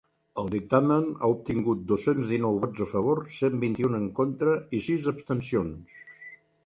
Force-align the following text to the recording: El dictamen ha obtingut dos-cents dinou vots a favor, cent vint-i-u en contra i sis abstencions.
El 0.43 0.47
dictamen 0.53 1.03
ha 1.19 1.27
obtingut 1.33 1.83
dos-cents 1.91 2.31
dinou 2.33 2.57
vots 2.63 2.85
a 2.85 2.87
favor, 2.93 3.21
cent 3.37 3.59
vint-i-u 3.67 3.93
en 3.99 4.09
contra 4.21 4.57
i 4.79 4.81
sis 4.87 5.07
abstencions. 5.13 6.01